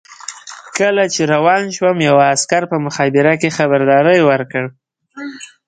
[0.73, 1.03] چې کله
[1.33, 4.63] روان شوم یوه عسکر په مخابره کې خبرداری ورکړ.